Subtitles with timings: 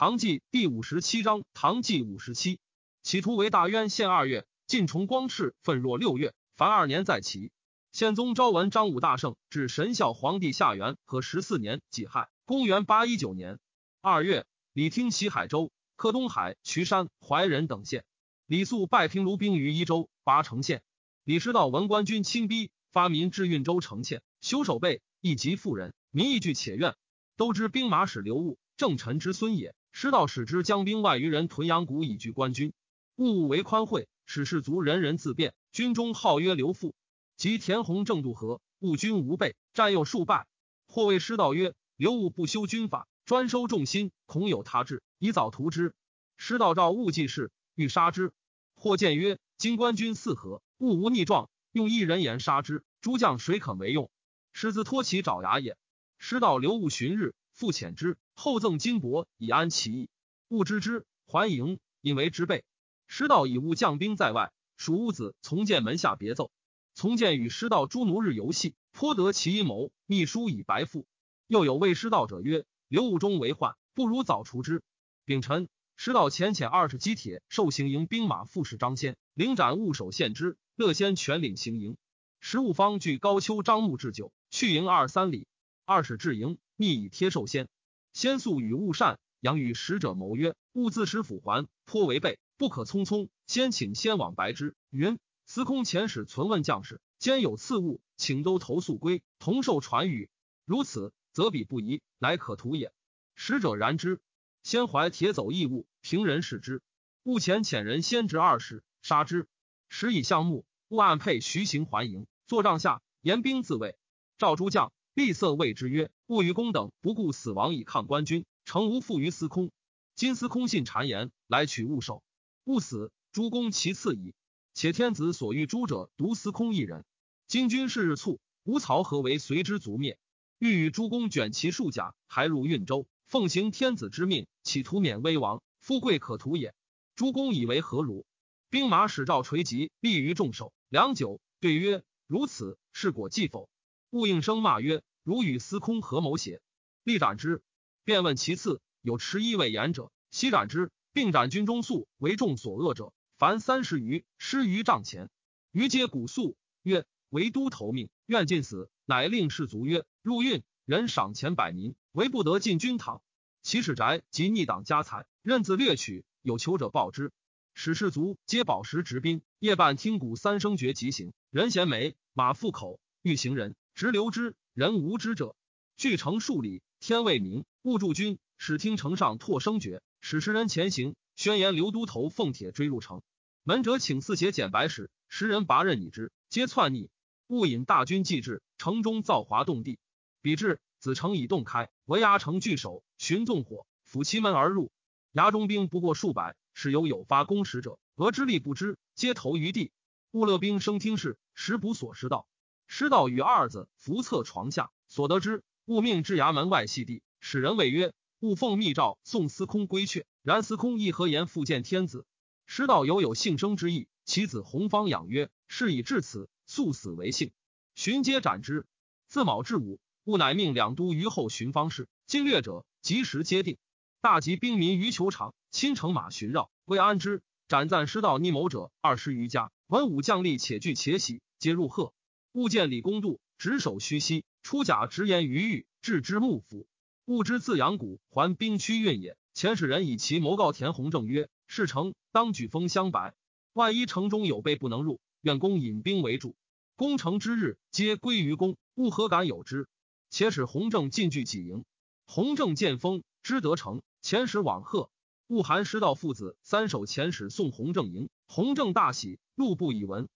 [0.00, 2.58] 唐纪第五十七章，唐纪五十七，
[3.02, 7.52] 起图为大渊县二月，晋崇光赤奋若六月，凡二年在齐。
[7.92, 13.58] 宪宗昭文张武大圣至神孝皇帝下元和十四年己亥，公元八一九年
[14.00, 18.06] 二月，李听齐海州，克东海、渠山、怀仁等县。
[18.46, 20.82] 李肃拜平卢兵于伊州、八城县。
[21.24, 26.96] 李师道闻官军亲逼，发民至运州城堑，修守备，一及妇人，民亦惧且怨。
[27.36, 29.74] 都知兵马使刘戊，正臣之孙也。
[29.92, 32.72] 师道使之将兵万余人屯阳谷以拒官军，
[33.16, 35.54] 勿为宽惠，使士卒人人自便。
[35.72, 36.94] 军中号曰刘父。
[37.36, 40.46] 及田弘正渡河，误军无备，战又数败。
[40.86, 45.94] 或谓师道曰：“刘戊不修军法，专收众心，恐有他志，以早图之。”
[46.36, 48.32] 师道召戊济事，欲杀之。
[48.74, 54.10] 或见曰：“今官军四合，戊无逆状，用一人言杀之，诸将谁肯为用？”
[54.52, 55.78] 师自托其爪牙也。
[56.18, 58.18] 师道刘戊旬日，复遣之。
[58.42, 60.08] 后赠金帛以安其意，
[60.48, 62.64] 勿知之还迎，引为之备。
[63.06, 66.50] 师道以物将兵在外，属戊子从谏门下别奏。
[66.94, 69.92] 从谏与师道诸奴日游戏，颇得其阴谋。
[70.06, 71.06] 秘书以白付。
[71.48, 74.82] 又有谓师道者曰：“刘武中为患，不如早除之。”
[75.26, 81.98] 丙辰，师道遣遣二十击铁受行营兵马副使张先领斩务守献之，乐先全领行营。
[82.40, 85.46] 时务方据高丘张木置酒，去营二三里。
[85.84, 87.68] 二使至营，密以贴受先。
[88.12, 93.28] 先素与勿善，杨与使者谋曰：“勿自使府还，颇为备，不可匆匆。
[93.46, 100.28] 先请先往白之。”云司空遣使存问将士，兼有次物，请都投宿归，同受传语。
[100.64, 102.92] 如此，则彼不疑，乃可图也。
[103.34, 104.20] 使者然之。
[104.62, 106.82] 先怀铁走异物，平人视之。
[107.22, 109.48] 务遣遣人先执二十，杀之。
[109.88, 113.96] 时以项目，勿按配徐行还营，坐帐下，严兵自卫。
[114.36, 114.92] 赵诸将。
[115.12, 119.72] 厉色谓之曰：“勿与公等不顾死亡以抗官军，诚无负于司空。
[120.14, 122.22] 今司空信谗言，来取勿守，
[122.62, 124.32] 勿死，诸公其次矣。
[124.72, 127.04] 且天子所欲诛者，独司空一人。
[127.48, 130.20] 今军事日促，吴曹何为随之族灭？
[130.60, 136.76] 欲与诸公卷其数甲，还入运州，奉行天子之命，企图免威王，富贵可图也。
[137.16, 138.24] 诸公以为何如？”
[138.70, 143.68] 兵马使赵垂吉立于众首，良久，对曰：“如此，是果既否？”
[144.10, 146.60] 勿应声骂曰：“如与司空合谋邪？”
[147.04, 147.62] 立斩之。
[148.04, 155.30] 便问其次，有持一位言者，悉斩之，并斩军中粟为众所恶者，凡三十余，失于帐前。
[155.70, 163.22] 余皆鼓肃曰：“为都头命，愿尽死。”乃令士卒曰：“入运，人赏钱百民，唯不得进军堂。
[163.62, 166.24] 其使宅及逆党家财，任自掠取。
[166.42, 167.32] 有求者报之。
[167.74, 171.32] 使士卒皆饱食执兵，夜半听鼓三声绝，即行。
[171.50, 175.56] 人衔枚，马覆口，欲行人。”直留之，人无知者。
[175.96, 178.38] 据城数里，天未明，勿驻军。
[178.56, 183.22] 使听城上唾声绝，使十人前行，宣言刘都头奉铁追入城。
[183.64, 187.10] 门者请四写简白使，十人拔刃以之，皆篡逆。
[187.48, 189.98] 勿引大军继至，城中造华动地。
[190.40, 194.92] 彼至，子城已洞开，围牙城据守，寻纵火，抚其门而入。
[195.32, 199.90] 衙中兵不过数百，使有有发攻使者，俄之力不知，皆投于地。
[200.30, 202.46] 勿乐兵生听事，时不所识道。
[202.92, 208.12] 师道与二子伏侧床下，所得之，勿命至衙门外系地，使人谓曰
[208.42, 212.26] ：“勿奉密诏送司空归阙。”然司空亦何言复见天子？
[212.66, 217.52] 师道犹有幸生之意，其子洪方养曰：“事已至此，速死为幸。”
[217.94, 218.84] 寻皆斩之。
[219.28, 223.78] 自卯至午，勿乃命两都于后寻方士，经略者及时皆定。
[224.20, 227.40] 大集兵民于球场，亲乘马巡绕，未安之。
[227.68, 232.12] 斩赞师道逆谋者二十余家，文武将吏且惧且喜，皆入贺。
[232.52, 236.88] 勿见李公度执手虚膝，出甲直言于欲，置之幕府。
[237.24, 239.36] 勿知自阳谷还兵区运也。
[239.54, 243.34] 前使人以其谋告田弘正曰：“事成，当举封相白。
[243.72, 246.56] 万一城中有备不能入，愿公引兵为主。
[246.96, 249.86] 攻城之日，皆归于公，勿何敢有之？
[250.28, 251.84] 且使弘正进据己营。
[252.26, 255.08] 弘正见风，知得成，前使往贺。
[255.46, 258.28] 勿含师道父子三守前使送弘正营。
[258.48, 260.28] 弘正大喜，路不以闻。”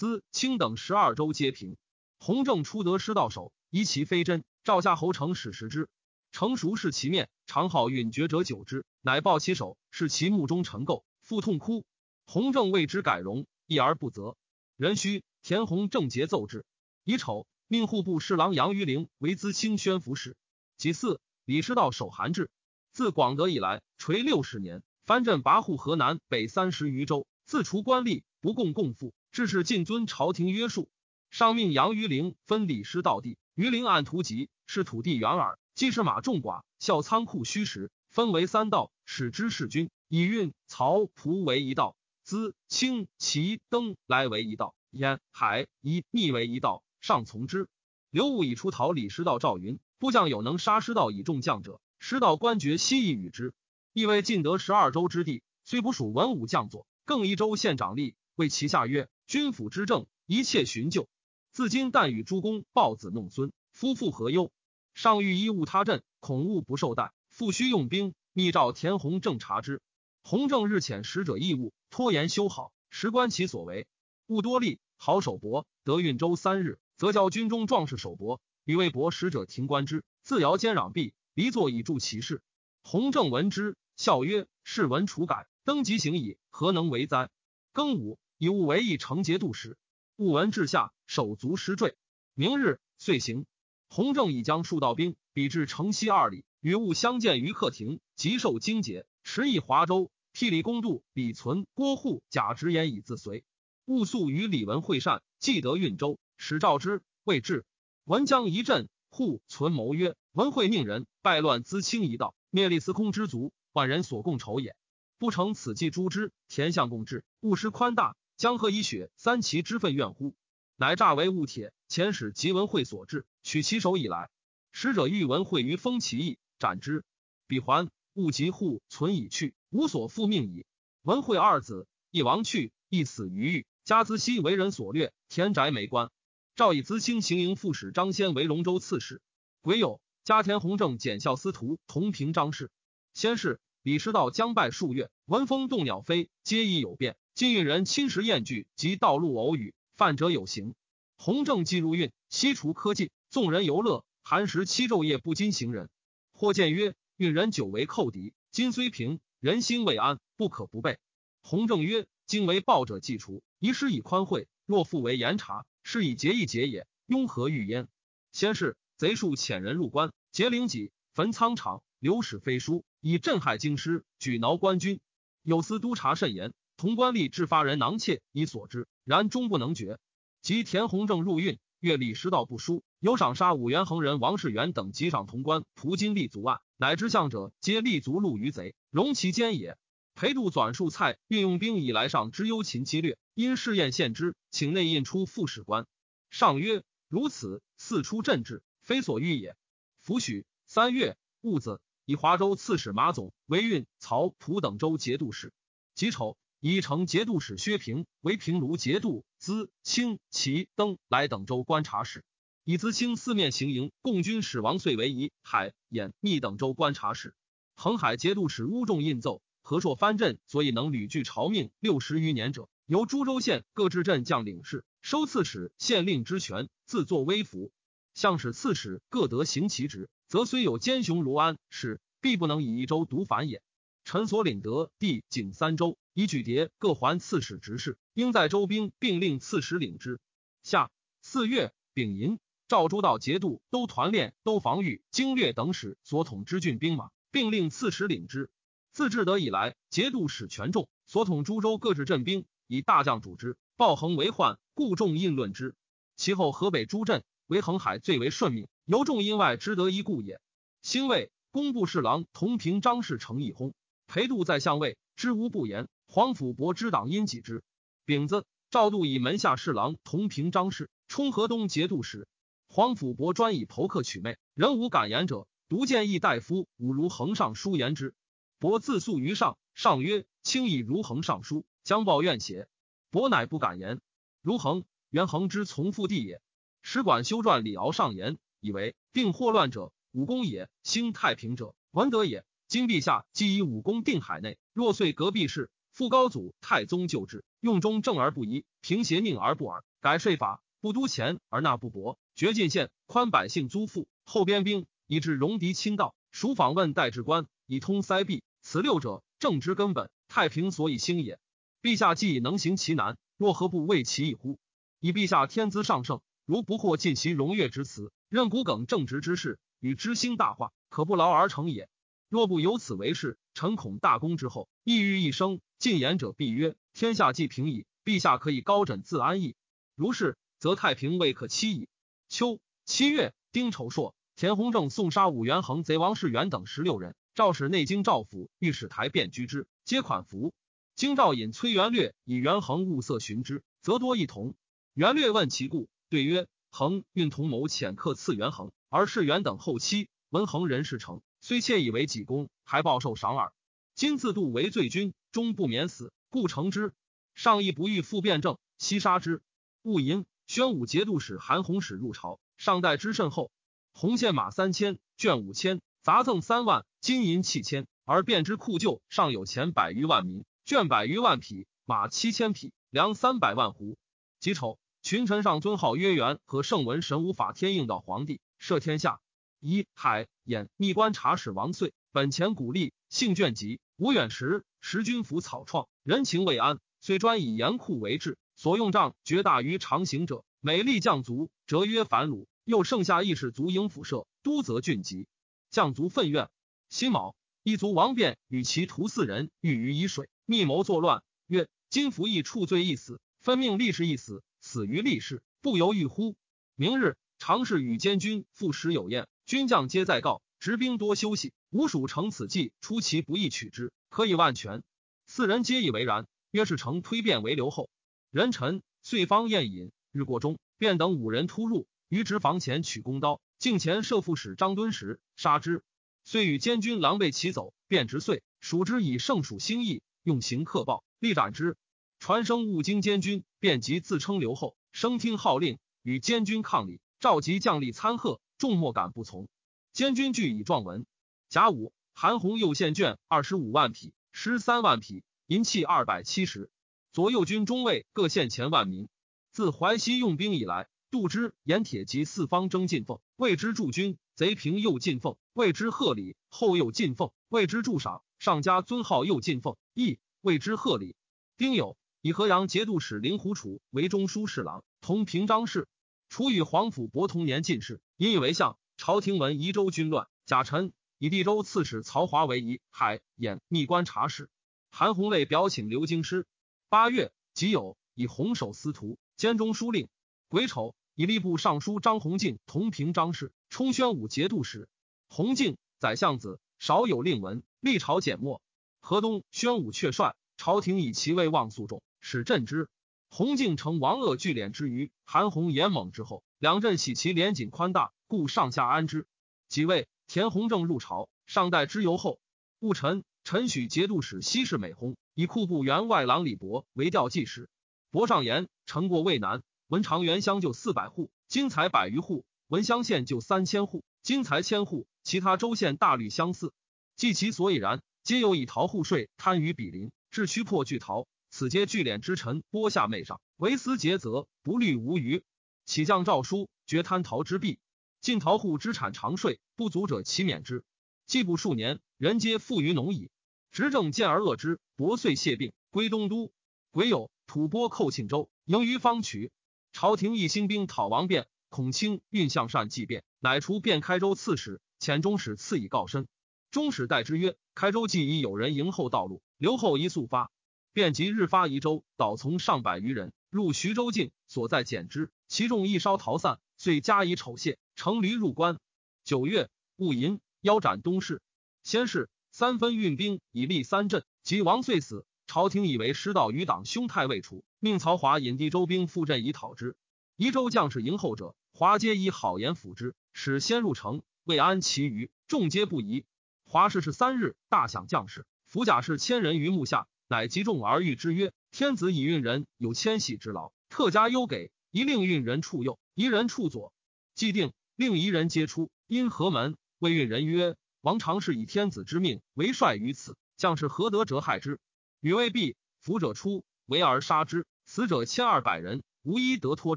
[0.00, 1.76] 资清等十二州皆平。
[2.20, 4.44] 弘正初得师道手，疑其非真。
[4.64, 5.90] 赵夏侯成使食之，
[6.32, 11.84] 成熟视其面，常好允绝者久之，乃抱其手，视其目中尘垢，复痛哭。
[12.24, 14.38] 弘正为之改容，一而不责。
[14.78, 16.64] 壬戌，田弘正节奏之。
[17.04, 20.34] 乙丑，命户部侍郎杨于陵为资清宣抚使。
[20.78, 22.50] 己巳，李师道守韩志。
[22.94, 29.12] 自广德以来，垂六十年，藩镇跋扈河南北三十余州，自除官吏，不共共富。
[29.32, 30.88] 致使尽遵朝廷约束，
[31.30, 35.58] 上命杨于陵分李师道地，于陵按图籍，是土地原耳。
[35.74, 47.68] 既是马众寡，效仓库虚实，分为三道，使之弑君，以运、曹、仆为一道，资、清、齐、登来为一道，燕、海、夷、密为一道，上从之。
[48.10, 53.54] 刘武以出逃李师道赵云，部将有能杀师道以众将者，师道官爵悉以与之。
[53.92, 61.10] 亦为晋得十二州之地，虽不属文武将佐，更一州县长吏，为其下曰：君府之政，一切循旧。
[61.52, 64.50] 自今但与诸公抱子弄孙，夫妇何忧？
[64.94, 68.14] 上欲依物他镇，恐物不受待，复须用兵。
[68.32, 69.82] 密召田弘正察之。
[70.22, 73.86] 弘正日遣使者义务，拖延修好，时观其所为。
[74.26, 76.78] 务多力，好守伯，得运州三日。
[76.96, 82.40] 则教军中壮士守伯，与魏伯使者停观之，自摇肩壤壁，离座以助其事。
[82.82, 87.28] 弘正闻之，笑曰：“士闻除改，登即行矣，何能为哉？”
[87.72, 89.76] 庚午，以物为义成节度使。
[90.16, 91.94] 物闻至下，手足失坠。
[92.32, 93.44] 明日，遂行。
[93.90, 100.10] 弘正已将数道兵，比至城西二里，与物相见于客亭，即受惊节，持以华州。
[100.32, 103.44] 替李公度、李存、郭护、贾直言以自随。
[103.84, 106.18] 勿素与李文会善，既得运州。
[106.38, 107.66] 使召之，未至。
[108.04, 114.74] 文将一阵，户存谋曰：“文惠命人败乱资清一道，灭立司空之族，万人所共仇也。
[115.18, 120.34] 不成此计诛之，田相共治，勿失宽大，江河以雪三齐之愤怨乎？”
[120.74, 124.30] 乃诈为物帖，遣使及文惠所至，取其首以来。
[124.72, 127.04] 使者欲文惠于封其邑，斩之。
[127.46, 130.64] 彼还，物及户存已去，无所复命矣。
[131.02, 133.66] 文惠二子，一亡去，一死于狱。
[133.84, 136.10] 家资西为人所掠，田宅没官。
[136.56, 139.20] 赵以资清行营副使张先为龙州刺史。
[139.60, 142.70] 癸酉，加田弘正检校司徒同平张氏。
[143.12, 147.18] 先是，李师道将败数月，闻风动鸟飞，皆已有变。
[147.40, 150.74] 晋运人侵蚀宴具及道路偶语，犯者有刑。
[151.16, 155.88] 弘正既入运，西除科技，纵人游乐，寒食七昼夜不禁行人。
[156.34, 160.98] 或见曰：运人久为寇敌，今虽平，人心未安，不可不备。
[161.40, 165.64] 弘正曰：今为暴者既除，宜施以宽惠；若复为严察。
[165.82, 167.88] 是以节义节也，雍和欲焉。
[168.32, 175.00] 先是，贼数遣人入关，劫陵己，焚仓场，流矢飞书，以震撼京师，举挠官军。
[175.42, 179.98] 有司督察甚严，潼关吏致发人囊窃以所之，然终不能决。
[180.40, 189.76] 及田弘正入运，阅李师道不书，有赏杀五元衡人王世元等，及赏潼关蒲金立足案，乃知相者皆立足戮于贼，容其奸也。
[190.14, 193.18] 裴度转述蔡运用兵以来上之忧秦激略。
[193.34, 195.86] 因试验献之，请内印出副使官。
[196.30, 199.54] 上曰：“如此，四出镇治，非所欲也。”
[200.00, 200.46] 弗许。
[200.66, 205.52] 三月戊子，以华州刺史马总为运、曹、蒲等州节度使。
[205.94, 212.22] 己丑，以成节度使薛平为平卢节度，资、清、齐、登来等州观察使。
[212.64, 217.34] 以资清四面行营，共军使王遂为宜、海、兖、密等州观察使。
[217.76, 222.68] 恒海节度使乌仲印奏：何硕藩镇，所以能屡拒朝命六十余年者。
[222.84, 227.72] 由诸州县各置镇将领事，收刺史、县令之权，自作威服。
[228.12, 233.62] 相使刺史各得行其职，则虽有奸雄如安，使必不能以一州独反也。
[234.04, 240.20] 臣所领得地仅三州，以举牒各还刺史执事，应在州兵并令刺史领之。
[240.62, 240.90] 下
[241.22, 242.38] 四月丙寅，
[242.68, 248.50] 赵诸道节度都团练、都防御、经略等使所统之郡兵马，并令刺史领之。
[248.92, 252.44] 自至德以来，节度使权重，所统诸州各置镇兵。
[252.66, 255.74] 以大将主之，鲍恒为患，故众印论之。
[256.16, 260.38] 其后河北诸镇，为恒海最为顺命，由众因外之得一故也。
[260.82, 263.72] 兴魏工部侍郎同平张氏成一薨，
[264.06, 265.88] 裴度在相位，知无不言。
[266.12, 267.62] 黄甫伯之党因己之。
[268.04, 272.26] 丙子，赵度以门下侍郎同平张氏充河东节度使。
[272.66, 278.12] 黄甫伯专以投客取媚，人无敢言者，独见议大夫吾如恒上书言之。
[278.58, 281.64] 伯自诉于上，上曰：卿以如恒上书。
[281.84, 282.66] 将报怨写，
[283.10, 284.00] 伯乃不敢言。
[284.42, 286.42] 如恒，元恒之从父弟也。
[286.82, 292.44] 使管修撰李敖上言，以为定祸乱者，武功也；兴太平者，文德也。
[292.66, 308.42] 今陛下既以武功定海内，若遂隔壁事，复高祖太宗旧制，用中正而不疑，平邪佞而不耳，改税法，不督钱而纳不薄，绝进献，宽百姓租赋，后边兵，以致戎狄侵盗，属访问代治官，以通塞弊。
[308.62, 311.38] 此六者，政之根本，太平所以兴也。
[311.82, 314.58] 陛下既已能行其难，若何不为其一乎？
[315.00, 321.90] 以陛下天资上圣，如不获尽其荣悦之辞，任骨耿正直之事，与知兴大化，可不劳而成也。
[322.30, 325.60] 若不由此为事，臣恐大功之后，抑郁一生。
[325.78, 329.56] 进言者必曰：天下既平矣，陛下可以高枕自安逸。
[329.94, 331.88] 如是，则太平未可期矣。
[332.28, 340.52] 秋七月，丁丑朔，田弘正送杀武元衡贼王世元等十六人，赵使内京赵府御史台便居之，皆款服。
[340.96, 344.54] 京兆尹崔元略以元衡物色寻之，则多一同。
[344.92, 353.52] 元略问其故，对曰：衡运同谋遣客赐元衡，而是元等后期文衡人事成，虽窃以为己功，还报受赏耳。
[353.96, 356.94] 今自度为罪君，终不免死，故成之。
[357.34, 359.42] 上亦不欲复辩证，悉杀之。
[359.82, 363.50] 戊寅，宣武节度使韩弘使入朝，上待之甚厚。
[363.92, 370.44] 红线马三千，卷五千，杂赠三万，金银七千，而便之库厩尚有钱百余万民。
[370.64, 373.96] 卷百余万匹，马七千匹，粮三百万斛。
[374.38, 379.20] 己丑，群臣上尊号曰元和圣文神武法天应道皇帝，赦天下。
[379.60, 390.44] 一海演密观察使王遂，本钱鼓励，性卷疾，吴远时时军服草创，人情未安，虽专以严酷为治，所用仗绝大于常行者。
[390.60, 392.46] 每立将卒，折曰反虏。
[392.64, 395.26] 又剩下义士卒营府舍，都则郡籍，
[395.70, 396.48] 将卒愤怨。
[396.88, 400.28] 辛卯，一族王辩与其徒四人欲于沂水。
[400.46, 406.36] 密谋作乱，曰：“今服役处罪一死，分命立士一死，死于立誓，不由欲乎？”
[406.76, 411.52] 明日，常侍与监军复食有宴，军将皆在告，执兵多休息。
[411.70, 414.84] 吴蜀乘此计，出其不意取之，可以万全。
[415.26, 417.90] 四人皆以为然，曰：“是成推变为留后。”
[418.30, 425.82] 人臣遂方宴饮，日过中，便等五人突入，于直房前取弓刀，境前射副使张敦时杀之，
[426.22, 430.00] 遂与监军狼狈齐走，便直遂蜀之以圣蜀兴义。
[430.22, 431.76] 用刑克暴，力斩之。
[432.20, 439.48] 传声误经监军，便即自称留后，声听号令，与监军抗礼，召集将吏参贺，众莫敢不从。
[439.94, 441.06] 监军具以状文。
[441.48, 446.70] 甲午，韩弘右献卷二十五万匹，十三万匹，银器二百七十。
[447.10, 449.08] 左右军中尉各献钱万民。
[449.50, 458.22] 自淮西用兵以来，杜之盐铁及四方征进奉，谓之驻军；贼平又进奉，谓之贺礼；后又进奉，谓之助赏。
[458.38, 461.16] 上加尊号又进奉，亦谓之贺礼。
[461.56, 465.88] 丁酉，以河阳节度使灵狐楚为中书侍郎，同平章事。
[466.28, 468.76] 楚与皇甫伯同年进士，引以为相。
[468.98, 474.50] 朝廷闻宜州军乱，贾臣以地州刺史曹华为宜海演秘官察使。
[474.90, 476.46] 韩弘类表请留京师。
[476.90, 480.10] 八月己酉，以弘守司徒兼中书令。
[480.48, 484.86] 癸丑，以吏部尚书张弘敬同平章事，充宣武节度使。
[485.30, 487.62] 弘敬，宰相子，少有令文。
[487.80, 488.60] 历朝简末，
[489.00, 492.90] 河东宣武却帅，朝廷以其位望诉众，使镇之。
[493.30, 499.26] 洪敬成王鄂聚敛之余，韩弘严猛之后，两镇喜其连锦宽大，故上下安之。
[499.70, 502.38] 即位，田弘正入朝，上代之由后。
[502.80, 507.70] 戊辰，陈许节度使西市美薨，以库部员外郎李博为调记使。
[508.10, 515.06] 博上言：成过渭南，文长原乡就四百户，今才百余户；文乡县就三千户，今才千户。
[515.22, 516.74] 其他州县大律相似。
[517.16, 521.26] 计其所以然，皆有以逃户税贪于比邻，致驱迫拒逃。
[521.48, 525.42] 此皆聚敛之臣拨下媚上，为私节则不虑无余。
[525.90, 527.80] 起降诏书，绝贪逃之弊，
[528.20, 530.84] 尽逃户之产长税，不足者其免之。
[531.26, 533.28] 既不数年，人皆富于农矣。
[533.72, 536.52] 执政见而恶之，薄遂谢病，归东都。
[536.92, 539.50] 癸酉，吐蕃寇庆州，迎于方渠。
[539.92, 546.28] 朝廷一兴兵讨王辩，孔卿运向善计变，乃除辩开州刺史，遣中使赐以告身。
[546.70, 550.52] 中使代之曰：“开州既已有人迎候道路，留后一速发。”
[550.92, 558.78] 便即日发移州，导从上百余人入徐州境，所在减之，其众一稍逃散，遂加以丑谢，乘驴入关。
[559.24, 561.40] 九月，戊寅，腰斩东市。
[561.82, 564.24] 先是，三分运兵以立三镇。
[564.42, 569.94] 及王遂死，朝廷以为失道余党兄太未除，命曹华引地州兵赴镇以讨之。
[570.36, 576.24] 宜州将士迎候者，华皆以好言抚之，使先入城，未安其余，众皆不疑。
[576.64, 586.92] 华氏是三日，大享将士，服甲士千人于幕下，乃集众而谕之曰：“天子以运人有迁徙之劳，特加优给，一令运人处右，一人处左。
[587.34, 588.92] 既定，令一人皆出。
[589.08, 589.76] 因何门？
[589.98, 594.78] 谓运人曰：‘王常是以天子之命为帅于此，将士何得折害之？’
[595.18, 599.96] 与未必，服者出，围而杀之，死者千二百人，无一得脱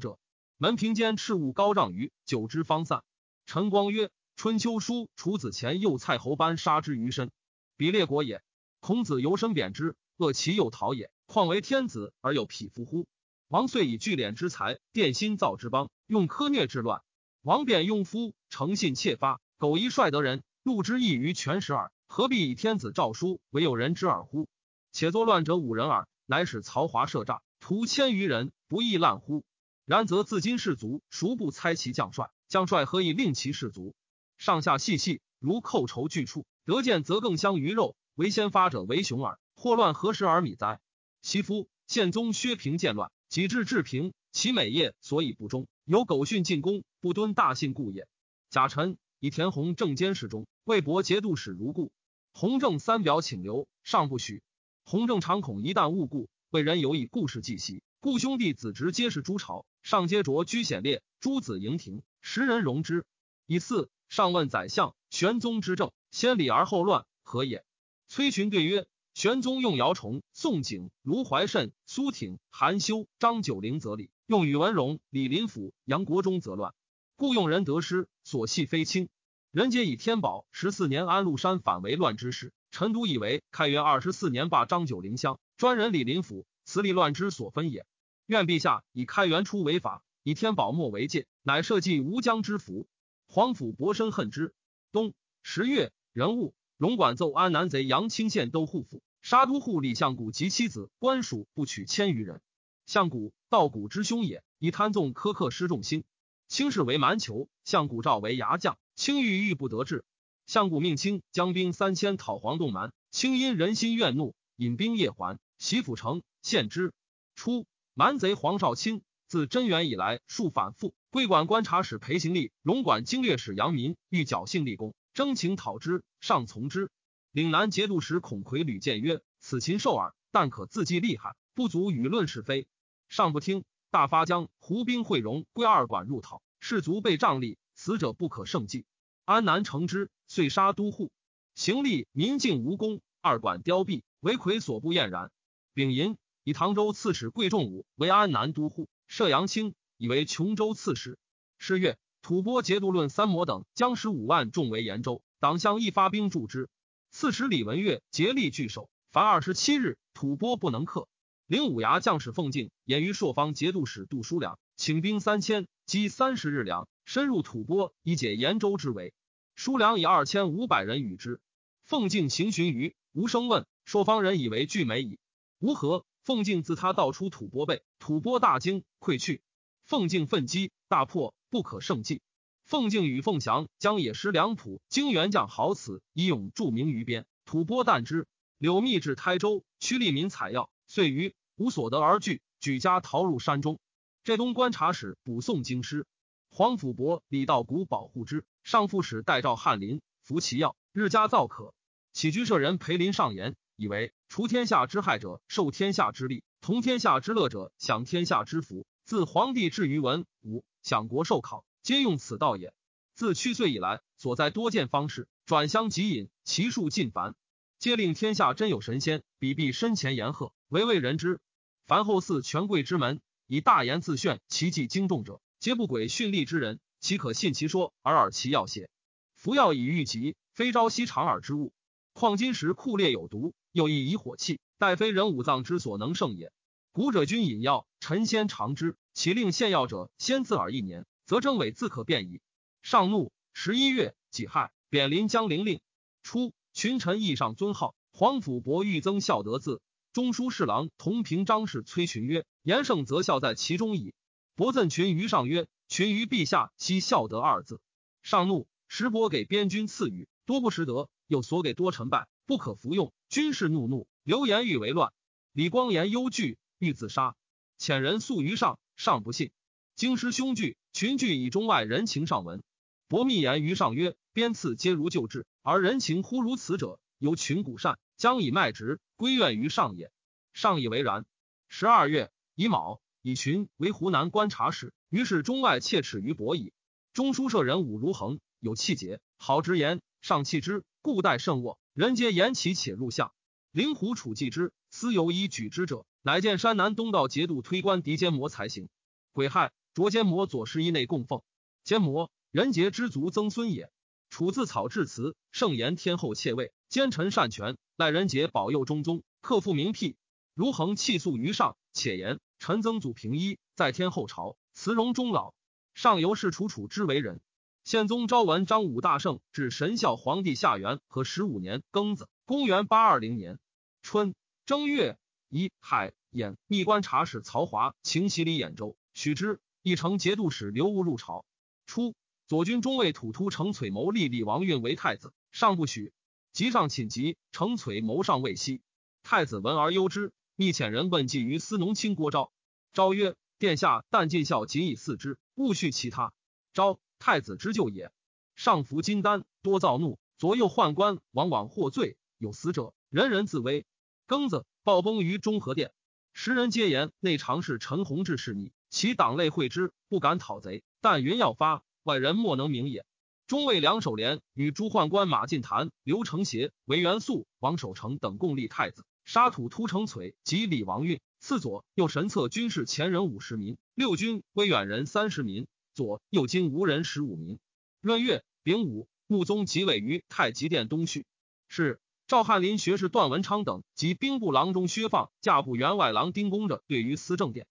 [0.00, 0.18] 者。
[0.56, 3.04] 门平间赤物高丈余，久之方散。
[3.46, 7.30] 陈光曰。”春秋书楚子前右蔡侯班杀之于身，
[7.76, 8.42] 比列国也。
[8.80, 11.10] 孔子由身贬之，恶其右逃也。
[11.26, 13.06] 况为天子而有匹夫乎？
[13.48, 17.02] 王遂以聚敛之财，奠心造之邦，用苛虐之乱。
[17.42, 21.92] 王贬庸夫，诚信怯发，苟一率得人，怒之益于全十耳。
[22.06, 24.48] 何必以天子诏书为有人之耳乎？
[24.92, 29.44] 且作乱者五人耳，乃使曹华设诈，屠千余人，不亦滥乎？
[29.84, 32.30] 然则自今士卒孰不猜其将帅？
[32.48, 33.94] 将帅何以令其士卒？
[34.38, 39.38] 上下细细，如寇仇俱处，得见则更相鱼肉，为先发者为雄耳。
[39.54, 40.80] 祸乱何时而米哉？
[41.22, 48.06] 其夫宪宗薛平见乱，己至治平，其美业所以不忠，有苟训进宫，不敦大信故也。
[48.50, 51.92] 贾臣以田弘正监视中，魏博节度使如故。
[52.32, 54.42] 弘正三表请留，尚不许。
[54.84, 63.06] 弘正常恐一旦误故，为人有以故事继袭，故兄弟子侄皆是诸朝，上皆着居显列，诸子迎庭，时人容之。
[63.46, 67.64] 以四上问宰相玄宗之政，先礼而后乱，何也？
[68.08, 76.74] 崔群对曰：玄宗用姚崇、宋璟、卢怀慎、苏挺、韩休、张九龄则礼，用宇文荣、李林甫、杨国忠则乱。
[77.14, 79.08] 故用人得失，所系非轻。
[79.52, 87.86] 人皆以天宝十四年安禄山反为乱之事，臣独以为开元二十四年罢张九龄乡，专人李林甫，此立乱之所分也。
[88.26, 92.88] 愿陛下以开元初为法，以天宝末为戒，乃社稷无疆之福。
[93.28, 94.52] 皇甫伯深恨之。
[94.90, 102.40] 冬十月，人物龙管奏安南贼杨清县都护府，杀都护李相谷及妻子官属不取千余人。
[102.84, 106.02] 相古道谷之兄也，以贪纵苛刻失众心。
[106.48, 110.04] 卿氏为蛮酋，相古召为牙将，卿欲欲不得志。
[110.46, 116.92] 相古命卿将兵三千讨黄洞蛮，卿因人心怨怒，引兵夜还，袭府城，献之。
[117.36, 120.92] 初，蛮贼黄少卿自贞元以来，数反复。
[121.10, 126.90] 归管观察使裴行立、龙管经略使杨民欲侥幸立功，征请讨之，上从之。
[127.30, 132.66] 岭南节度使孔魁屡谏曰：“此禽兽耳，但可自计厉害，不足与论是非。”
[133.08, 138.86] 上不听，大发将胡兵会荣归二管入讨，士卒被杖立，死者不可胜计。
[139.24, 141.12] 安南承之，遂杀都护。
[141.54, 145.30] 行立民尽无功，二管凋敝，为魁所不厌然。
[145.74, 149.76] 丙寅，以唐州刺史贵仲武为安南都护，射杨清。
[149.96, 151.18] 以为琼州刺史。
[151.56, 156.70] 是月，吐蕃节度论三摩等将十五万众为延州，党项一发兵助之。
[157.10, 161.06] 刺史李文岳竭力拒守，凡二十七日，吐蕃不能克。
[161.46, 169.12] 领五牙将士奉敬言于朔方节度使杜叔良，请兵三千，积三十日粮，深入吐蕃，以解延州之围。
[169.54, 171.42] 叔良以二千五百人与之。
[171.82, 175.18] 奉敬行巡于无声问，朔方人以为拒美矣。
[175.58, 179.42] 无何，奉敬自他道出吐蕃背，吐蕃大惊，溃去。
[179.84, 182.20] 奉敬奋击，大破，不可胜计。
[182.64, 188.26] 凤敬与凤翔将野师梁普、经元将豪此以勇著名于边，吐蕃惮之。
[188.58, 193.78] 柳密至台州，驱利民采药，遂于无所得而惧，举家逃入山中。
[194.24, 196.08] 浙东观察使补送京师，
[196.50, 198.44] 黄甫伯、李道古保护之。
[198.64, 201.72] 上副使代召翰林，服其药，日加造可。
[202.12, 208.84] 起居舍人裴林上言，以为除天下之害者，受天下之利；同天下之乐者，享天下之福。
[209.04, 212.72] 自皇帝至于文武享国受考，皆用此道也。
[213.14, 217.34] 自屈岁以来，所在多见方士转相极隐，其数尽繁，
[217.78, 221.38] 皆令天下真有神仙，比必身前言贺，唯为人知。
[221.86, 228.88] 凡后嗣权贵之门，以大言自炫，奇迹惊众者，皆不轨训利之人，岂可信其说而耳其要邪？
[229.36, 231.74] 服药以御疾，非朝夕长耳之物。
[232.14, 236.50] 况今时酷烈有毒，又易以火气，待非人五脏之所能胜也。
[236.92, 238.98] 古者君饮药，臣先尝之。
[239.14, 242.42] 其令献药者先自耳一年，则征伪自可辨矣。
[242.82, 245.80] 上怒，十一月己亥，贬临江陵令。
[246.22, 247.96] 初，群臣议上尊号。
[248.12, 249.80] 皇甫伯欲增孝德字，
[250.12, 254.12] 中书侍郎同平章事崔群曰：“言胜则孝在其中矣。”
[254.54, 257.80] 伯赠群于上曰：“群于陛下悉孝德二字。”
[258.22, 263.14] 上怒，时伯给边军赐予，多不识得，又所给多臣败，不可服用。
[263.30, 265.14] 军士怒怒，流言欲为乱。
[265.52, 266.58] 李光言忧惧。
[266.78, 267.34] 欲自杀，
[267.78, 269.50] 遣人诉于上，上不信。
[269.96, 272.62] 京师凶惧，群聚以中外人情上闻。
[273.08, 280.10] 伯密言于上曰：“鞭刺皆如旧制，而人情忽如此者，由群古善，将以卖直，归怨于上也。”
[280.52, 281.26] 上以为然。
[281.68, 286.72] 十二月乙卯，以群为湖南观察使，于是中外切齿于伯矣。
[287.12, 291.78] 中书舍人武如衡有气节，好直言，上弃之，故待甚卧。
[291.92, 293.32] 人皆言其且入相。
[293.70, 296.06] 灵狐处计之，思有以举之者。
[296.26, 298.88] 乃见山南东道节度推官狄坚摩才行，
[299.34, 301.42] 癸亥，卓坚摩左侍一内供奉。
[301.82, 303.92] 坚摩人杰之族曾孙也。
[304.30, 310.16] 楚自草致辞，盛言天后妾位，奸臣擅权，赖人杰保佑中宗，克复名辟。
[310.54, 315.52] 如恒弃诉于上，且言臣曾祖平一，在天后朝，慈容终老。
[315.92, 317.42] 上游是楚楚之为人。
[317.84, 323.58] 宪宗昭文张武大圣至神孝皇帝下元和十五年庚子，公元八二零年
[324.00, 324.34] 春
[324.64, 325.18] 正月。
[325.54, 329.60] 一海眼密观察使曹华请袭礼兖州，许之。
[329.82, 331.44] 一城节度使刘戊入朝。
[331.86, 332.16] 初，
[332.48, 336.12] 左军中尉吐突承璀谋立李王运为太子，上不许。
[336.52, 338.82] 即上寝疾，承璀谋上未息。
[339.22, 342.50] 太子闻而忧之，密遣人问计于司农卿郭昭。
[342.92, 346.32] 昭曰：“殿下但尽孝，仅以嗣之，勿恤其他。”
[346.74, 348.10] 昭太子之舅也，
[348.56, 353.86] 上服金丹，多躁怒，左右宦官往往获罪，有死者，人人自危。
[354.26, 355.92] 庚子，暴崩于中和殿，
[356.34, 360.82] 时人皆言内常侍陈弘志是逆，其党类会之，不敢讨贼。
[361.00, 363.06] 但云要发，外人莫能明也。
[363.46, 371.18] 中尉梁守廉与诸宦官马进谈、刘承协、韦元素、王守成等共立太子，杀土突成璀及李王运。
[371.40, 377.58] 次左右神策军事前人五十民，六军威远人三十民，左右金吾人十五民。
[378.02, 381.24] 闰月丙午，穆宗即位于太极殿东序。
[381.68, 387.66] 是赵翰林学士段文昌等及兵部郎中薛放、驾部员外郎丁公着对于司政殿。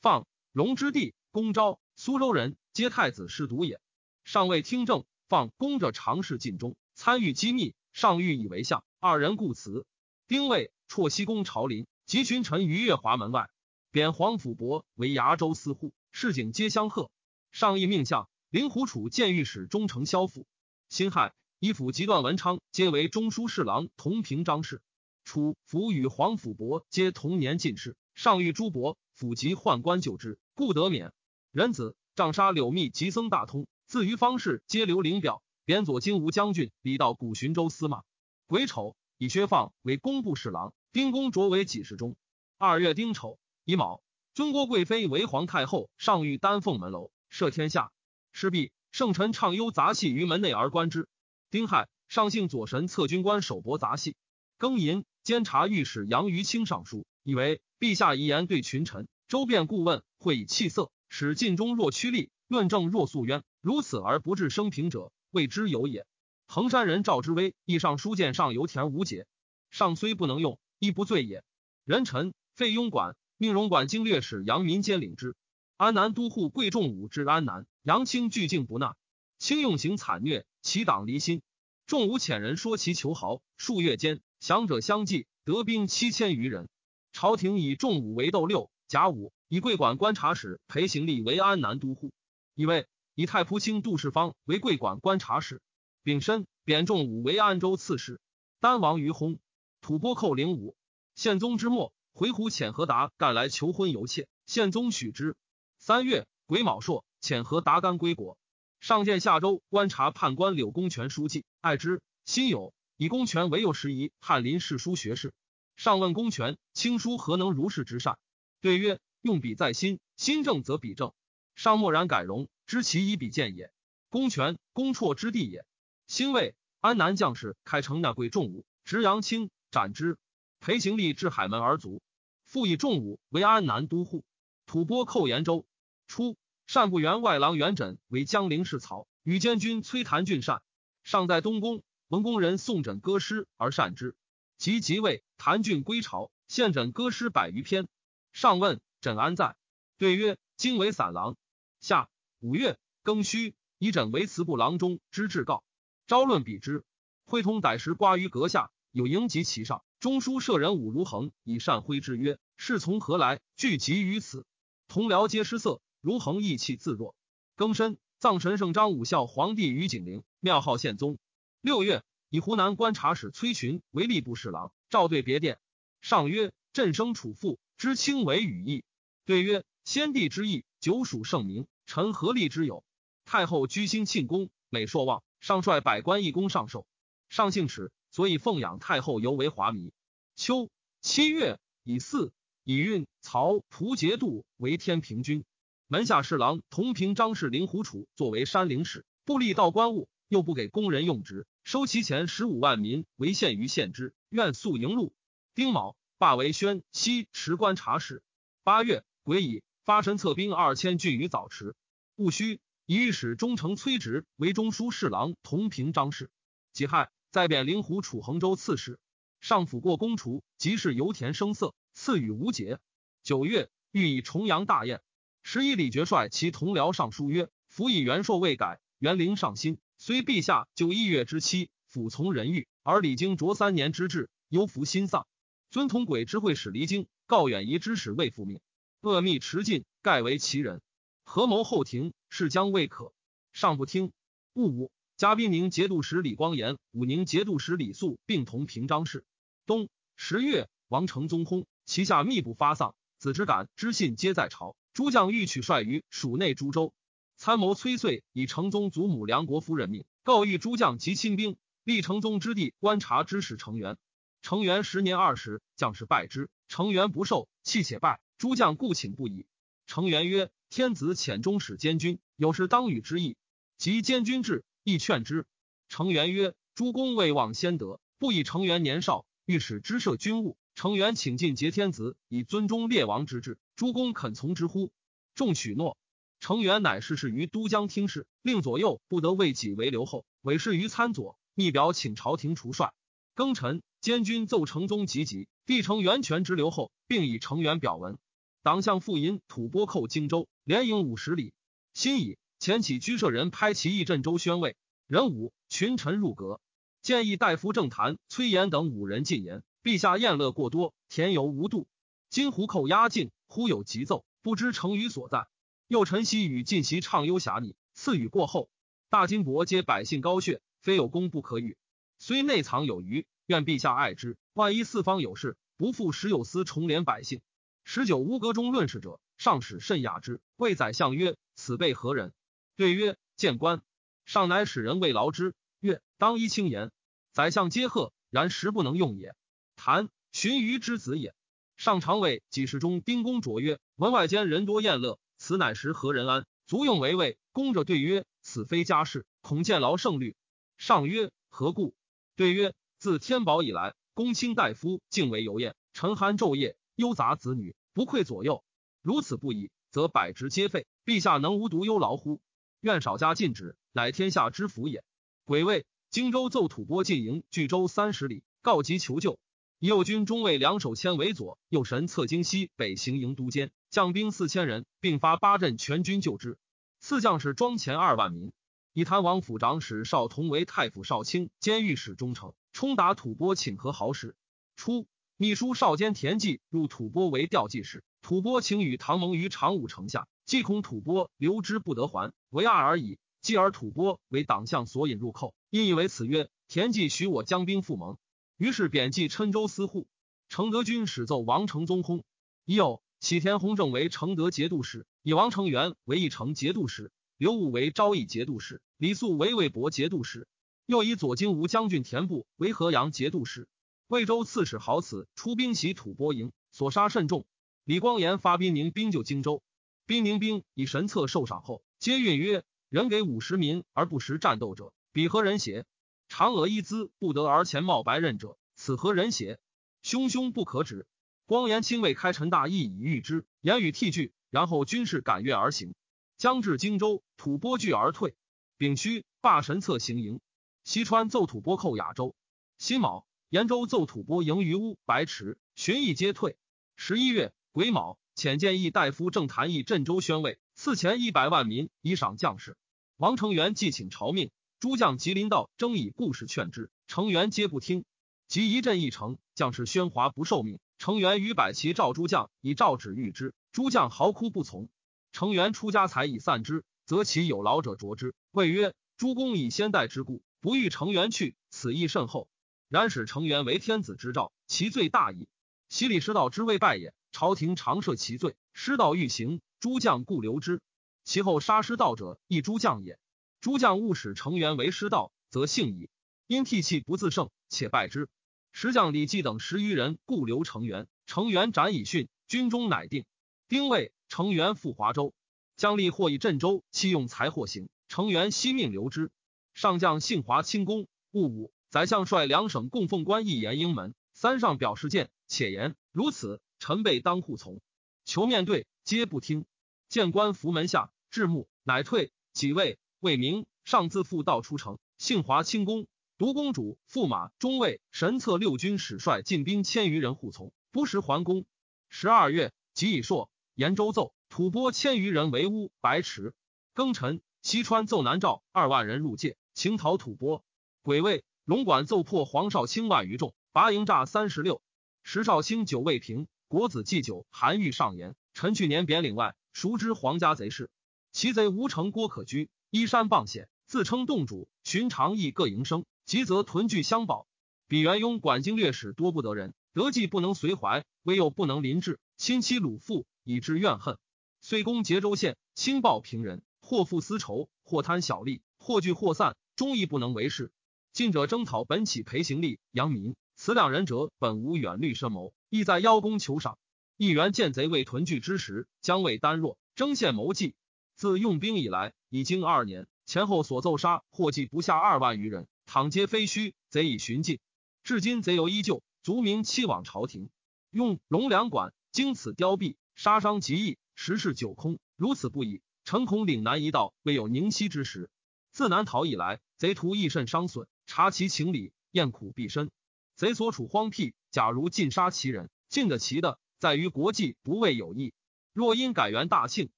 [0.00, 3.80] 放龙之弟公昭，苏州人，皆太子侍读也。
[4.24, 9.84] 上未听政，放公着常侍尽忠，参与机密，上欲以为相，二人故辞。
[10.26, 11.86] 丁未，辍西宫朝林。
[12.06, 13.50] 及群臣于月华门外，
[13.90, 17.10] 贬黄甫伯为崖州司户，市井皆相贺。
[17.52, 20.46] 上议命相灵狐楚见御史中丞萧父。
[20.88, 24.80] 辛亥，以府及段文昌皆为中书侍郎同平章事。
[25.24, 31.12] 楚府与黄甫伯皆同年进士，上谕朱伯府及宦官救之，故得免。
[31.50, 38.04] 仁子杖杀柳密及僧大通，自于方士皆留灵表，贬左金吾将军，礼到古寻州司马。
[38.46, 40.72] 癸丑，以薛放为工部侍郎。
[40.92, 42.16] 丁公卓为给事中。
[42.56, 44.00] 二月丁丑，乙卯，
[44.32, 47.90] 尊郭贵妃为皇太后，上御丹凤门楼，赦天下。
[48.30, 51.08] 事毕，圣臣畅幽杂戏于门内而观之。
[51.50, 54.16] 丁亥，上幸左神策军官首博杂戏。
[54.58, 63.44] 庚寅，监察御史杨于清上书，以为陛下遗言对群臣，周遍顾问，会以气色，使尽忠若屈力，论证若素冤。
[63.62, 66.06] 如此而不致生平者，谓之有也。
[66.46, 69.26] 衡山人赵之威，亦上书见上游田无解，
[69.70, 70.58] 上虽不能用。
[70.78, 71.42] 亦不罪也。
[71.84, 75.34] 人臣费庸管命荣管经略使杨民兼领之。
[75.76, 78.94] 安南都护贵重武至安南，杨清拒敬不纳，
[79.38, 81.42] 轻用刑惨虐，其党离心。
[81.86, 86.68] 众武遣人说其求豪，数月间降者相继，得兵七千余人。
[87.12, 92.12] 朝廷以重武为斗六甲午，以贵管观察使裴行立为安南都护，
[92.54, 95.62] 以为以太仆卿杜世方为贵管观察使。
[96.02, 98.20] 丙申，贬仲武为安州刺史。
[98.60, 99.38] 丹王于薨。
[99.80, 100.76] 吐蕃寇灵武，
[101.14, 105.36] 宪宗之末，回鹘遣何达干来求婚游妾，宪宗许之。
[105.78, 108.36] 三月癸卯朔，遣何达干归国。
[108.80, 115.32] 上见夏州观察判官柳公权书记，爱之，心有以公权为右拾遗，翰林侍书学士。
[115.76, 118.18] 上问公权卿书何能如是之善？
[118.60, 121.12] 对曰：用笔在心，心正则笔正。
[121.54, 123.72] 上默然改容，知其以笔见也。
[124.08, 125.66] 公权公绰之地也。
[126.06, 129.50] 兴魏安南将士开城纳贵重武，执杨清。
[129.70, 130.16] 斩之，
[130.60, 132.00] 裴行立至海门而卒。
[132.44, 134.24] 复以重武为安南都护。
[134.64, 135.66] 吐蕃寇延州，
[136.06, 136.36] 初，
[136.68, 140.60] 善部员外郎元稹为江陵士曹，与监军崔谭俊善。
[141.02, 144.14] 上在东宫，闻工人送枕歌诗而善之。
[144.58, 147.88] 及即位，谭俊归朝，献枕歌诗百余篇。
[148.34, 149.56] 上问枕安在，
[149.96, 151.38] 对曰：今为散郎。
[151.80, 155.64] 下五月庚戌，以枕为祠部郎中之至告。
[156.06, 156.84] 昭论比之，
[157.24, 158.70] 会通逮时刮于阁下。
[158.90, 163.40] 有迎及其上，中书舍人武如恒以善挥之曰：“是从何来？
[163.56, 164.44] 聚集于此。”
[164.86, 165.80] 同僚皆失色。
[166.00, 167.14] 如衡意气自若。
[167.56, 171.18] 庚申，葬神圣张武孝皇帝于景陵，庙号宪宗。
[171.60, 175.58] 六月，以湖南观察使崔群为吏部侍郎，召对别殿。
[176.00, 178.84] 上曰：“朕生楚父，知轻为羽翼。”
[179.26, 182.84] 对曰：“先帝之意，久属圣明，臣何力之有？”
[183.24, 186.86] 太后居心庆功，美硕望，上率百官一公上寿。
[187.28, 187.90] 上幸耻。
[188.10, 189.90] 所以奉养太后尤为华靡。
[190.34, 190.70] 秋
[191.02, 192.32] 七月，以四
[192.64, 195.44] 以运曹蒲节度为天平君，
[195.90, 205.14] 门下侍郎同平张氏灵狐楚作为山陵使，不立道官物，又不给工人用职，收其钱十五万民为县于县之，愿速迎路。
[205.54, 208.22] 丁卯，罢为宣西持观察使。
[208.62, 211.74] 八月，癸乙，发神策兵二千郡于早池。
[212.16, 216.30] 戊戌，以御史中丞崔植为中书侍郎同平张氏。
[216.72, 217.10] 己亥。
[217.30, 218.98] 再贬灵狐楚衡州刺史，
[219.38, 222.78] 上府过公除，即是油田生色，赐予无节。
[223.22, 225.02] 九月，欲以重阳大宴。
[225.50, 229.78] 十一，李觉率其同僚上书曰：“辅以元朔未改，元灵上心。
[229.96, 235.26] 虽陛下就一月之期，辅从人欲，而李经着三年之志，忧服心丧。
[235.70, 238.60] 尊同轨之会使离京，告远夷之使未复命。
[239.00, 240.82] 恶密持进，盖为其人。
[241.24, 243.14] 合谋后庭，是将未可。
[243.54, 244.12] 上不听。
[244.52, 244.92] 戊午。
[245.16, 249.24] 加宾宁节度使李光炎、武宁节度使李肃并同平章事。
[249.64, 254.76] 冬十月，王承宗薨，旗下密不发丧，子之感知信皆在朝。
[254.98, 256.92] 诸将欲取帅于蜀内诸州。
[257.36, 263.96] 参谋崔遂以成宗祖母梁国夫任命，告谕诸将及亲兵，立成宗之弟观察之使成员。
[264.42, 268.18] 成员十年二十，将士拜之，成员不受，弃且拜。
[268.38, 269.46] 诸将故请不已。
[269.86, 273.36] 成员曰：“天子遣中使监军，有事当与之意。”
[273.78, 275.46] 及监军至，亦劝之。
[275.88, 280.58] 成员曰：“诸公未忘先德，不以成员年少，欲使之摄军务。
[280.78, 284.92] 成元请进节天子，以尊忠列王之志，诸公肯从之乎？”
[285.34, 285.98] 众许诺。
[286.38, 291.36] 成元乃事事于都江听事，令左右不得为己为留后，委事于参左。
[291.54, 292.94] 密表请朝廷除帅。
[293.34, 298.16] 庚辰，监军奏成宗急急，帝成元权之留后，并以成元表文。
[298.62, 301.54] 党项复引吐蕃寇荆州，连营五十里。
[301.92, 302.38] 辛乙。
[302.60, 304.76] 前起居舍人拍其义镇州宣慰，
[305.08, 306.60] 人武群臣入阁，
[307.02, 311.86] 建议大夫郑谭、崔琰等五人进言：陛下宴乐过多，田游无度。
[312.30, 315.46] 今胡寇压境，忽有急奏，不知成语所在。
[315.86, 318.68] 又晨曦与晋袭畅幽侠逆，赐予过后，
[319.08, 321.76] 大金帛皆百姓高血，非有功不可与。
[322.18, 324.36] 虽内藏有余，愿陛下爱之。
[324.52, 327.40] 万一四方有事，不负时有司重连百姓。
[327.84, 332.34] 十九乌阁中论事者，上使甚雅之，谓宰相曰：“此辈何人？”
[332.76, 333.80] 对曰：“谏官。”
[334.26, 336.90] 上乃使人慰劳之，曰：“当依轻言。”
[337.32, 339.34] 宰相皆贺，然实不能用也。
[339.78, 341.34] 谈荀彧之子也。
[341.76, 346.44] 上常谓几事中丁公卓曰：“文外间人多宴乐，此乃时何人安？
[346.66, 350.34] 足用为魏。”公者对曰：“此非家事，恐见劳胜虑。”
[350.76, 351.94] 上曰：“何故？”
[352.34, 358.64] 对曰：“自天宝以来，公卿大夫敬为游宴，臣酣昼夜，忧杂子女，不愧左右。
[359.00, 360.86] 如此不已，则百职皆废。
[361.04, 362.40] 陛下能无独忧劳乎？”
[362.80, 365.04] 愿少加禁止，乃天下之福也。
[365.44, 369.38] 癸未，荆州奏吐蕃进营据州三十里，告急求救。
[369.80, 376.58] 右军中尉梁守谦为左，右神策京西北行营都监，将兵四千人，并发八镇全军救之。
[376.98, 378.50] 次将士庄前二万民。
[378.92, 384.34] 以谭王府长史少同为太府少卿兼御史中丞，冲达吐蕃请和好使。
[384.74, 390.26] 初，秘书少监田忌入吐蕃为调剂使，吐蕃请与唐蒙于长武城下。
[390.44, 393.20] 既恐吐蕃留之不得还，为二而已。
[393.42, 398.18] 继而吐蕃为党项所引入寇，因以为此曰：田忌许我将兵复盟。
[398.58, 400.06] 于是贬记郴州司户。
[400.48, 402.22] 承德军使奏王承宗薨。
[402.64, 410.46] 已有启田弘正为承德节度使，以王承元为义城节度使，刘武为昭义节度使，李肃为魏博节度使。
[410.86, 413.68] 又以左京吴将军田部为河阳节度使。
[414.06, 417.46] 魏州刺史豪此出兵袭吐蕃营，所杀甚众。
[417.84, 419.62] 李光炎发兵宁兵救荆州。
[420.06, 425.84] 兵宁兵以神策受赏后，皆运曰：“人给五十民而不识战斗者，彼何人邪？
[426.28, 429.58] 嫦娥一姿不得而前冒白刃者，此何人邪？
[430.02, 431.06] 汹汹不可止。”
[431.46, 435.94] 光颜亲为开陈大义以御之，言语替句，然后军士赶越而行。
[436.36, 438.36] 将至荆州，吐蕃拒而退。
[438.76, 440.40] 丙戌，罢神策行营。
[440.84, 442.36] 西川奏吐蕃寇雅州。
[442.76, 446.56] 辛卯，延州奏吐蕃营于乌、白池，寻邑皆退。
[446.96, 448.18] 十一月癸卯。
[448.36, 452.76] 遣建议大夫郑谭义镇州宣慰，赐钱一百万民以赏将士。
[453.16, 458.04] 王承元既请朝命，诸将吉林道争以故事劝之，成员皆不听。
[458.46, 460.78] 即一镇一城，将士喧哗不受命。
[460.98, 464.88] 成员与百骑召诸将以诏旨谕之，诸将嚎哭不从。
[465.32, 472.48] 成员出家财以散之，则其有劳者着之，谓曰：“诸公以先代之故，不欲成员去，此意甚厚。
[472.88, 475.48] 然使成员为天子之诏，其罪大矣。
[475.88, 480.80] 其礼师道之未败也。”朝廷常赦其罪，师道欲行，诸将故留之。
[481.24, 483.18] 其后杀师道者，亦诸将也。
[483.60, 486.08] 诸将误使成员为师道，则幸矣。
[486.46, 488.28] 因涕泣不自胜，且败之。
[488.72, 491.08] 石将李绩等十余人，故留成员。
[491.26, 493.24] 成员斩以训，军中乃定。
[493.68, 495.34] 丁未，成员赴华州，
[495.76, 497.88] 将吏或以镇州，弃用财货行。
[498.08, 499.30] 成员悉命留之。
[499.74, 504.14] 上将幸华清宫，戊午，宰相率两省供奉官一言应门。
[504.32, 506.60] 三上表示见，且言如此。
[506.78, 507.80] 臣辈当护从，
[508.24, 509.66] 求面对，皆不听。
[510.08, 512.32] 见官扶门下，至暮，乃退。
[512.52, 521.64] 几位魏明上自复道出城，幸华清宫，独公主、驸马、中尉、神策六军使率进兵千余人护从，不时还宫。
[522.08, 526.54] 十二月，即以朔延州奏吐蕃千余人为乌白池。
[526.94, 530.62] 庚辰，西川奏南诏二万人入界，请讨吐蕃。
[531.02, 534.80] 癸未，龙管奏破黄少卿万余众，拔营诈三十六。
[535.22, 536.46] 石少卿久未平。
[536.68, 540.90] 国子祭酒，韩愈上言：“臣去年贬岭外，熟知皇家贼事。
[541.32, 547.46] 其贼无城郭可居，依山傍险，自称洞主，寻常亦各营生，急则屯聚相保。
[547.86, 554.16] 比元雍管经略使多不得人，得计不能随怀，唯有不能临治，亲戚鲁父，以致怨恨。
[554.62, 560.72] 遂攻节州县，轻暴平人，或负私仇，或贪小利，或聚或散，终亦不能为事。
[561.12, 566.78] 近者征讨本起裴行利、杨民，此两人者本无远虑深谋，意在邀功求赏。
[567.18, 570.74] 一员见贼未屯聚之时，将未单弱，征献谋计。
[571.18, 577.58] 自用兵以来，已经二年，前后所奏杀或计不下二万余人，倘皆非虚，贼已寻尽。
[578.04, 580.48] 至今贼犹依旧，族民期往朝廷，
[580.92, 585.00] 用龙粮馆，经此凋敝，杀伤极易，时事久空。
[585.16, 588.30] 如此不已，诚恐岭南一道未有宁息之时。
[588.70, 592.92] 自南逃以来，贼徒亦甚伤损，察其情理，厌苦必深。
[593.34, 598.32] 贼所处荒僻，假如尽杀其人，尽得其的，在于国际不为有益。
[598.72, 599.90] 若因改元大庆，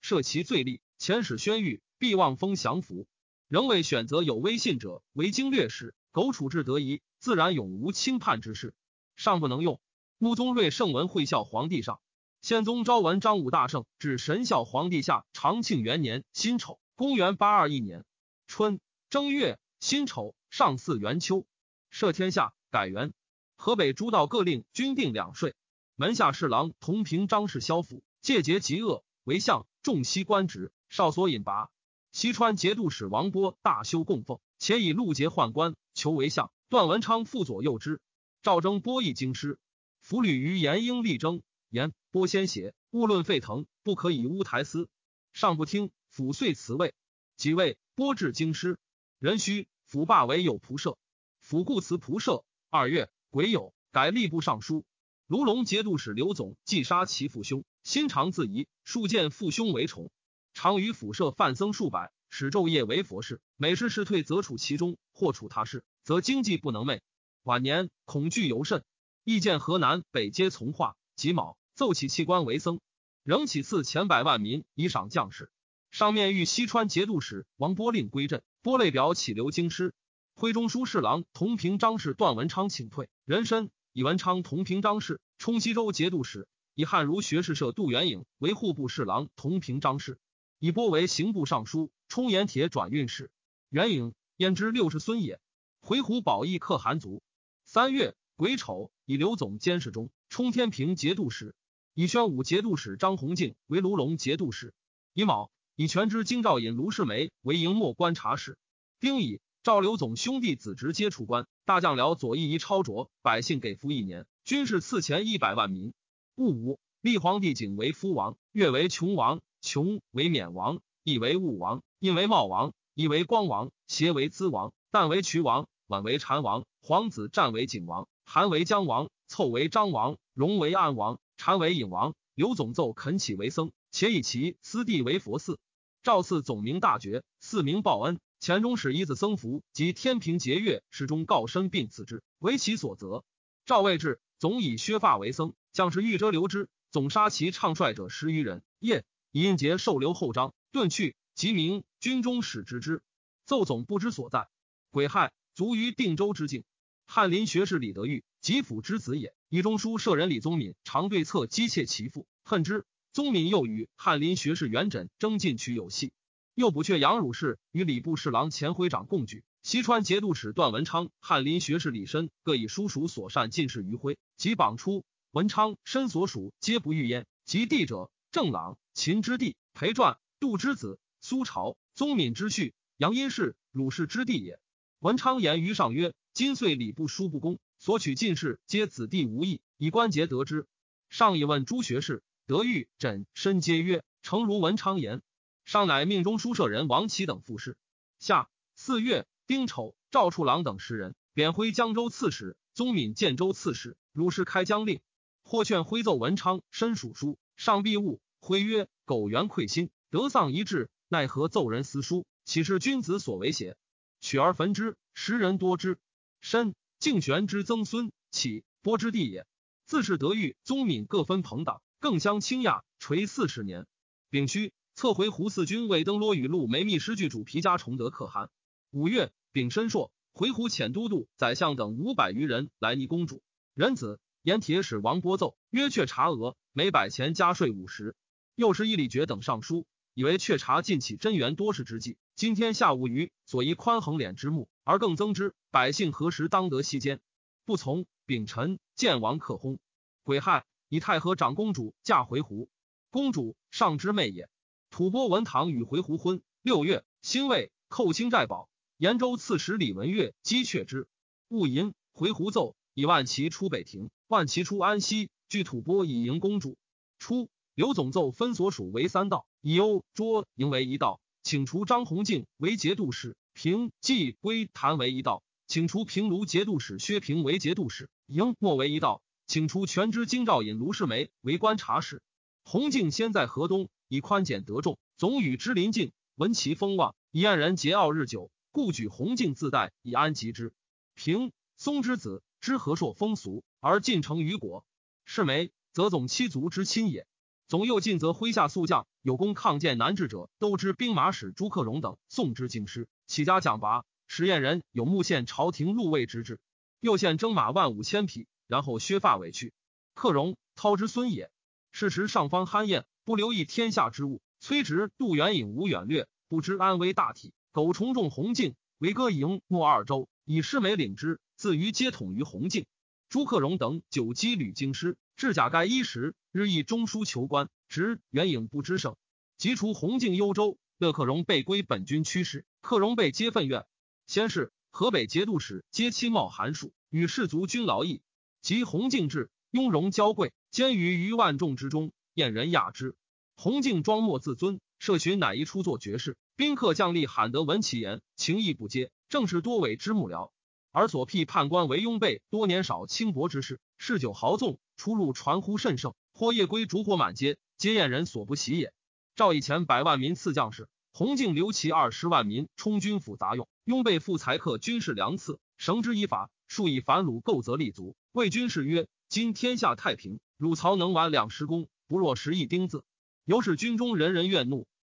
[0.00, 3.08] 赦其罪吏，遣使宣谕，必望封降服。
[3.48, 7.02] 仍未选择有威信者为经略使，苟处置得宜。
[7.18, 8.72] 自然永无轻叛之事，
[9.16, 9.80] 尚不能用。
[10.18, 12.00] 穆宗睿圣文会孝皇帝上，
[12.40, 18.04] 宪宗昭文张武大圣至神孝皇帝下长庆元年辛丑，公元八二一年
[18.46, 18.78] 春
[19.10, 21.44] 正月辛丑，上巳元秋，
[21.92, 23.12] 赦天下，改元。
[23.56, 25.56] 河北诸道各令均定两税。
[25.96, 31.70] 门下侍郎同平张氏萧府，戒节极恶，为相，重西官职，少所引拔。
[32.12, 36.52] 西川节度使王波大修供奉，且以禄节宦官，求为相。
[36.68, 37.98] 段文昌辅左右之，
[38.42, 39.58] 赵征播议京师，
[40.02, 44.90] 俘虏于严英力争，言波先邪，勿论沸腾，不可以乌台司。
[45.32, 46.92] 上不听，抚遂辞位。
[47.38, 48.78] 即位，波至京师，
[49.18, 50.98] 壬戌，府罢为有仆射，
[51.40, 52.44] 府故辞仆射。
[52.68, 54.84] 二月，癸酉，改吏部尚书。
[55.26, 60.10] 卢龙节度使刘总既杀其父兄，心常自疑，数见父兄为宠，
[60.54, 63.40] 常于府舍范僧数百，使昼夜为佛事。
[63.56, 65.84] 每事事退，则处其中，或处他事。
[66.04, 67.00] 则经济不能寐，
[67.42, 68.84] 晚年恐惧尤甚。
[69.24, 72.80] 意见河南北皆从化，己卯奏起弃官为僧，
[73.22, 75.50] 仍起赐千百万民以赏将士。
[75.90, 79.94] 上面谕西川节度使王波令归镇，波类表起留京师。
[80.34, 86.48] 徽中书侍郎同平章事段文昌请退，人参以文昌同平章事，充西州节度使。
[86.74, 90.18] 以汉儒学士社杜元颖为户部侍郎同平章事，
[90.64, 93.32] 以波为刑部尚书，充盐铁转运使。
[93.68, 95.40] 元颖焉知六世孙也。
[95.80, 97.20] 回鹘保义可汗族。
[97.64, 101.56] 三月癸丑，以刘总监视中，冲天平节度使，
[101.94, 104.72] 以宣武节度使张弘敬为卢龙节度使。
[105.14, 108.56] 乙卯，以全知京兆尹卢世梅为营末观察使。
[109.00, 111.48] 丁乙，赵刘总兄弟子侄皆出关。
[111.64, 115.92] 大将僚左翼仪超卓，百姓给服一年，军事赐钱一百万民。
[116.36, 125.68] 戊午，立皇帝景为夫王，月为琼王，穷为冕王，义为武王，印为茂王，亦为光王，邪为资王，旦为渠王。
[125.86, 132.14] 晚为禅王，皇子战为景王，韩为姜王，凑为张王，荣为安王，禅为隐王。
[132.34, 135.58] 刘总奏恳起为僧，且以其私地为佛寺。
[136.02, 138.18] 赵赐总名大爵，赐名报恩。
[138.40, 143.22] 前中使一子僧服及天平节月，始终告身并此之，为其所责。
[143.64, 148.62] 赵魏至，总以削发为僧，将士欲遮留之，总杀其唱帅者十余人。
[148.80, 151.16] 夜以印节受留后章，遁去。
[151.34, 153.02] 即名军中使之之，
[153.44, 154.48] 奏总不知所在。
[154.90, 155.32] 癸亥。
[155.54, 156.64] 卒于定州之境。
[157.04, 159.34] 翰林学士李德裕，吉府之子也。
[159.50, 162.86] 以中书舍人李宗敏常对策讥窃其父，恨之。
[163.12, 166.12] 宗敏又与翰林学士元稹争进取有隙。
[166.54, 169.44] 又补阙杨汝氏与礼部侍郎钱徽长共举。
[169.62, 175.04] 西川节度使段文昌、翰林学士李申各以叔属所善进士于徽，即榜出。
[175.32, 177.26] 文昌身所属皆不遇焉。
[177.44, 184.60] 及弟者，郑朗、秦之弟，裴传、杜之子，苏朝、宗敏之婿，杨殷氏、鲁氏之弟也。
[184.98, 190.66] 文昌言于上曰：“今岁礼部书不公，所取进士皆子弟无益，以关节得之。”
[191.08, 195.22] 上以问诸学士，德育、枕身皆曰：“诚如文昌言。”
[195.64, 197.78] 上乃命中书舍人王启等复试。
[198.18, 205.00] 下四月丁丑，赵处郎等十人贬徽江州刺史，宗敏建州刺史，鲁氏开疆令。
[205.44, 208.20] 或劝徽奏文昌，申属书，上必误。
[208.44, 212.26] 徽曰：“苟元愧心，得丧一志，奈何奏人私书？
[212.44, 213.76] 岂是君子所为邪？”
[214.20, 216.00] 取而焚之，时人多之。
[216.40, 219.46] 申，敬玄之曾孙，启波之弟也。
[219.86, 223.86] 自是德育、宗敏各分朋党，更相倾轧，垂四十年。
[224.28, 228.50] 丙戌，策回胡四军为登罗语录梅密诗句主皮家崇德可汗。
[228.90, 233.40] 五月，丙申朔，回鹘遣都督、宰相等五百余人来拟公主。
[233.72, 238.16] 仁子沿铁使王播奏，曰却察额，每百钱加税五十。
[238.54, 242.16] 又是一礼爵等上书，以为却察近起真元多事之计。
[242.34, 245.54] 今天下无余，所以宽衡敛之目，而更增之。
[245.70, 247.20] 百姓何时当得息间？
[247.64, 248.06] 不从。
[248.24, 249.78] 秉臣，见王克轰。
[250.22, 252.68] 癸亥，以太和长公主嫁回鹘。
[253.10, 254.48] 公主上之妹也。
[254.90, 256.40] 吐蕃文堂与回鹘婚。
[256.62, 258.70] 六月，辛未，寇清寨堡。
[258.96, 261.08] 延州刺史李文岳击却之。
[261.48, 266.78] 戊寅，回鹘奏以万骑出北庭，万骑出安西，据吐蕃以迎公主。
[267.18, 275.42] 初，刘总奏分所属为三道，以欧卓营为一道，请除张弘敬为节度使，平季归谭为一道。
[275.68, 279.22] 请除平卢节度使薛平为节度使，营莫为一道。
[279.46, 282.22] 请除全知京兆尹卢世梅为观察使。
[282.62, 290.74] 洪敬先在河东，以宽简得众，总与之邻近，闻其风望，以岸人桀骜日久，故举洪敬自代以安吉之。
[291.14, 294.84] 平松之子，知和硕风俗，而进城于国。
[295.24, 297.26] 世梅则总七族之亲也。
[297.72, 304.04] 总右近则麾下宿将有功抗剑难治者，都知兵马使朱克荣等送之京师，起家奖拔。
[304.26, 306.60] 实验人有目县朝廷入位之志，
[307.00, 309.72] 右县征马万五千匹，然后削发委去。
[310.12, 311.50] 克荣，涛之孙也。
[311.92, 314.42] 是时上方酣宴，不留意天下之物。
[314.60, 317.54] 崔植、杜元颖无远略，不知安危大体。
[317.70, 322.84] 苟重重洪敬，为歌营莫二州，以师美领之，自于皆统于洪敬。
[323.32, 329.16] 朱克荣等久积履京师，至甲盖衣食，日益中书求官，执元颖不知胜。
[329.56, 333.86] 即除洪敬幽州，乐克荣被归本军驱使，克荣被皆愤怨。
[334.26, 338.20] 先是，河北节度使皆亲冒寒暑，与士卒均劳役。
[338.60, 343.16] 及洪敬至，雍容娇贵，兼于余万众之中，燕人雅之。
[343.54, 346.36] 洪敬装默自尊，设巡乃一出作绝世。
[346.54, 349.10] 宾客将吏罕得闻其言，情意不接。
[349.30, 350.50] 正是多伪之幕僚，
[350.92, 356.14] 而所辟判官为雍备，多年少轻薄之事，嗜酒豪纵，出入传呼甚盛。
[356.34, 358.92] 或夜归烛火满街，皆燕人所不喜也。
[359.34, 360.88] 赵以前百万民赐将士。
[361.14, 368.16] 洪敬留其二十万民充军府杂用，拥备富财客军事粮赐，绳之以法，数以反虏构则立足。
[368.32, 373.04] 魏军士曰：“今天下太平，汝曹能挽两十功，不若十亿钉子。”
[373.44, 374.86] 由是军中人人怨怒。